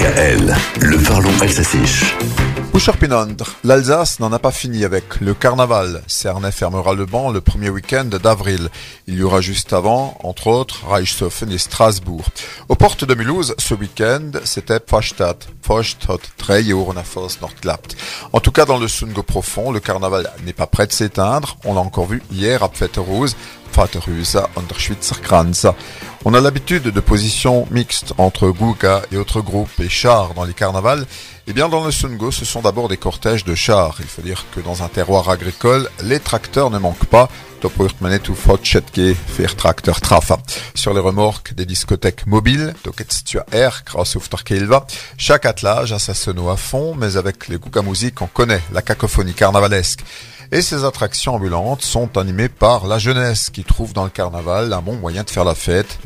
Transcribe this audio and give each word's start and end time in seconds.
DKL, 0.00 0.56
le 0.80 0.96
parlons 1.04 1.42
alsacien. 1.42 1.82
Pinondre, 2.98 3.56
l'Alsace 3.62 4.20
n'en 4.20 4.32
a 4.32 4.38
pas 4.38 4.50
fini 4.50 4.86
avec 4.86 5.20
le 5.20 5.34
carnaval. 5.34 6.02
Cernay 6.06 6.50
fermera 6.50 6.94
le 6.94 7.04
banc 7.04 7.30
le 7.30 7.42
premier 7.42 7.68
week-end 7.68 8.06
d'avril. 8.06 8.70
Il 9.06 9.18
y 9.18 9.22
aura 9.22 9.42
juste 9.42 9.74
avant, 9.74 10.16
entre 10.22 10.46
autres, 10.46 10.86
Reichshofen 10.88 11.52
et 11.52 11.58
Strasbourg. 11.58 12.24
Aux 12.70 12.76
portes 12.76 13.04
de 13.04 13.14
Mulhouse, 13.14 13.54
ce 13.58 13.74
week-end, 13.74 14.30
c'était 14.44 14.80
Pfstadt. 14.80 15.46
Pfstadt, 15.60 16.22
Nordklapt. 17.42 17.96
En 18.32 18.40
tout 18.40 18.52
cas, 18.52 18.64
dans 18.64 18.78
le 18.78 18.88
Sungo 18.88 19.22
profond, 19.22 19.70
le 19.70 19.80
carnaval 19.80 20.30
n'est 20.46 20.54
pas 20.54 20.66
prêt 20.66 20.86
de 20.86 20.92
s'éteindre. 20.92 21.58
On 21.66 21.74
l'a 21.74 21.80
encore 21.80 22.06
vu 22.06 22.22
hier 22.32 22.62
à 22.62 22.70
On 26.24 26.34
a 26.34 26.40
l'habitude 26.40 26.82
de 26.82 27.00
positions 27.00 27.66
mixtes 27.70 28.12
entre 28.18 28.50
Guga 28.50 29.02
et 29.10 29.16
autres 29.16 29.40
groupes 29.40 29.80
et 29.80 29.88
chars 29.88 30.34
dans 30.34 30.44
les 30.44 30.52
carnavals. 30.52 31.06
Eh 31.46 31.54
bien, 31.54 31.68
dans 31.68 31.84
le 31.84 31.90
Sungo, 31.90 32.30
ce 32.30 32.44
sont 32.44 32.60
d'abord 32.60 32.88
des 32.88 32.98
cortèges 32.98 33.44
de 33.44 33.54
chars. 33.54 33.96
Il 34.00 34.06
faut 34.06 34.20
dire 34.20 34.44
que 34.54 34.60
dans 34.60 34.82
un 34.82 34.88
terroir 34.88 35.30
agricole, 35.30 35.88
les 36.02 36.20
tracteurs 36.20 36.70
ne 36.70 36.78
manquent 36.78 37.06
pas. 37.06 37.28
Sur 40.74 40.94
les 40.94 41.00
remorques 41.00 41.54
des 41.54 41.66
discothèques 41.66 42.26
mobiles, 42.26 42.74
chaque 45.16 45.46
attelage 45.46 45.92
a 45.92 45.98
sa 45.98 46.14
sono 46.14 46.48
à 46.50 46.56
fond, 46.56 46.94
mais 46.94 47.16
avec 47.16 47.48
les 47.48 47.58
Guga 47.58 47.82
musique, 47.82 48.22
on 48.22 48.26
connaît 48.26 48.62
la 48.72 48.82
cacophonie 48.82 49.34
carnavalesque. 49.34 50.04
Et 50.52 50.62
ces 50.62 50.84
attractions 50.84 51.36
ambulantes 51.36 51.82
sont 51.82 52.18
animées 52.18 52.48
par 52.48 52.88
la 52.88 52.98
jeunesse 52.98 53.50
qui 53.50 53.62
trouve 53.62 53.92
dans 53.92 54.02
le 54.02 54.10
carnaval 54.10 54.72
un 54.72 54.82
bon 54.82 54.96
moyen 54.96 55.22
de 55.22 55.30
faire 55.30 55.44
la 55.44 55.54
fête. 55.54 56.00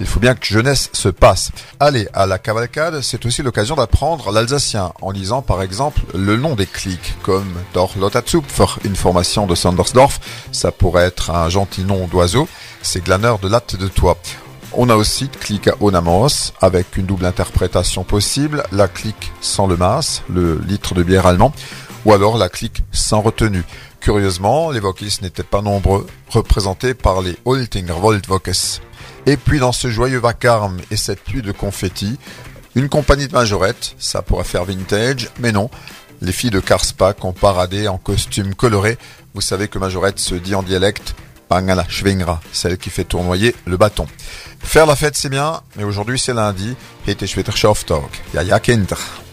Il 0.00 0.06
faut 0.06 0.20
bien 0.20 0.34
que 0.34 0.46
jeunesse 0.46 0.88
se 0.94 1.10
passe. 1.10 1.50
Aller 1.80 2.08
à 2.14 2.24
la 2.24 2.38
cavalcade, 2.38 3.02
c'est 3.02 3.26
aussi 3.26 3.42
l'occasion 3.42 3.76
d'apprendre 3.76 4.32
l'alsacien 4.32 4.94
en 5.02 5.10
lisant 5.10 5.42
par 5.42 5.60
exemple 5.60 6.00
le 6.14 6.36
nom 6.38 6.54
des 6.54 6.64
clics 6.64 7.14
comme 7.22 7.52
Dorlotatzupfer, 7.74 8.80
une 8.84 8.96
formation 8.96 9.46
de 9.46 9.54
Sandersdorf. 9.54 10.18
Ça 10.50 10.72
pourrait 10.72 11.04
être 11.04 11.32
un 11.32 11.50
gentil 11.50 11.84
nom 11.84 12.06
d'oiseau. 12.06 12.48
C'est 12.80 13.04
glaneur 13.04 13.38
de 13.38 13.48
latte 13.48 13.76
de 13.76 13.88
toit. 13.88 14.16
On 14.72 14.90
a 14.90 14.96
aussi 14.96 15.28
clic 15.28 15.68
à 15.68 15.74
Onamos 15.80 16.52
avec 16.60 16.96
une 16.96 17.06
double 17.06 17.24
interprétation 17.24 18.02
possible, 18.02 18.62
la 18.72 18.88
clique 18.88 19.32
sans 19.40 19.66
le 19.66 19.76
mas, 19.76 20.22
le 20.28 20.58
litre 20.66 20.94
de 20.94 21.02
bière 21.02 21.26
allemand, 21.26 21.52
ou 22.06 22.12
alors 22.12 22.38
la 22.38 22.48
clique 22.48 22.84
sans 22.92 23.20
retenue. 23.20 23.64
Curieusement, 24.00 24.70
les 24.70 24.78
Vokis 24.78 25.18
n'étaient 25.22 25.42
pas 25.42 25.60
nombreux, 25.60 26.06
représentés 26.30 26.94
par 26.94 27.20
les 27.20 27.36
Voltvokes. 27.44 28.80
Et 29.26 29.36
puis 29.36 29.58
dans 29.58 29.72
ce 29.72 29.90
joyeux 29.90 30.20
vacarme 30.20 30.78
et 30.92 30.96
cette 30.96 31.20
pluie 31.24 31.42
de 31.42 31.50
confettis, 31.50 32.16
une 32.76 32.88
compagnie 32.88 33.26
de 33.26 33.32
majorettes, 33.32 33.96
ça 33.98 34.22
pourrait 34.22 34.44
faire 34.44 34.64
vintage, 34.64 35.30
mais 35.40 35.50
non. 35.50 35.68
Les 36.22 36.32
filles 36.32 36.50
de 36.50 36.60
Karspak 36.60 37.24
ont 37.24 37.32
paradé 37.32 37.88
en 37.88 37.98
costume 37.98 38.54
coloré. 38.54 38.96
Vous 39.34 39.40
savez 39.40 39.66
que 39.66 39.78
majorette 39.78 40.20
se 40.20 40.36
dit 40.36 40.54
en 40.54 40.62
dialecte 40.62 41.16
Pangala 41.48 41.84
Schwingra, 41.88 42.40
celle 42.52 42.78
qui 42.78 42.90
fait 42.90 43.04
tournoyer 43.04 43.54
le 43.66 43.76
bâton. 43.76 44.06
Faire 44.60 44.86
la 44.86 44.96
fête 44.96 45.16
c'est 45.16 45.28
bien, 45.28 45.60
mais 45.76 45.84
aujourd'hui 45.84 46.18
c'est 46.18 46.34
lundi. 46.34 46.76
Wieder 47.06 47.56
Schafttag. 47.56 48.02
Ja, 48.32 48.42
ja, 48.42 48.60
Kinder. 48.60 49.25